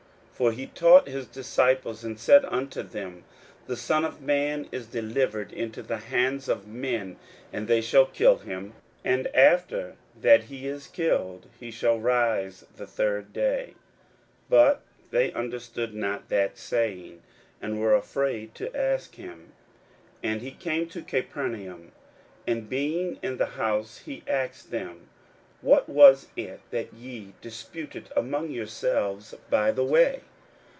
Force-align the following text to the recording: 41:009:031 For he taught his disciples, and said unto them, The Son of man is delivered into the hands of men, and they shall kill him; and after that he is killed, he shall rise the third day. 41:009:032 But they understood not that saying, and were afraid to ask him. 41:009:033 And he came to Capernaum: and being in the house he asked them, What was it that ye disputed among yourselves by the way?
41:009:031 0.41 0.49
For 0.53 0.57
he 0.57 0.65
taught 0.73 1.07
his 1.07 1.27
disciples, 1.27 2.03
and 2.03 2.19
said 2.19 2.45
unto 2.45 2.81
them, 2.81 3.25
The 3.67 3.77
Son 3.77 4.03
of 4.03 4.21
man 4.23 4.67
is 4.71 4.87
delivered 4.87 5.53
into 5.53 5.83
the 5.83 5.97
hands 5.97 6.49
of 6.49 6.65
men, 6.65 7.17
and 7.53 7.67
they 7.67 7.79
shall 7.79 8.07
kill 8.07 8.39
him; 8.39 8.73
and 9.05 9.27
after 9.35 9.97
that 10.19 10.45
he 10.45 10.65
is 10.65 10.87
killed, 10.87 11.45
he 11.59 11.69
shall 11.69 11.99
rise 11.99 12.65
the 12.75 12.87
third 12.87 13.33
day. 13.33 13.75
41:009:032 14.49 14.49
But 14.49 14.81
they 15.11 15.31
understood 15.33 15.93
not 15.93 16.29
that 16.29 16.57
saying, 16.57 17.21
and 17.61 17.79
were 17.79 17.93
afraid 17.93 18.55
to 18.55 18.75
ask 18.75 19.13
him. 19.13 19.51
41:009:033 20.23 20.31
And 20.31 20.41
he 20.41 20.51
came 20.53 20.87
to 20.89 21.01
Capernaum: 21.03 21.91
and 22.47 22.67
being 22.67 23.19
in 23.21 23.37
the 23.37 23.45
house 23.45 23.99
he 24.07 24.23
asked 24.27 24.71
them, 24.71 25.07
What 25.61 25.87
was 25.87 26.29
it 26.35 26.61
that 26.71 26.91
ye 26.95 27.35
disputed 27.41 28.09
among 28.15 28.49
yourselves 28.49 29.35
by 29.51 29.69
the 29.69 29.85
way? 29.85 30.21